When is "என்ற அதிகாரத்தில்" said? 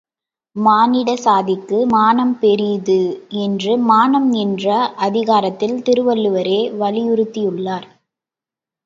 4.33-5.83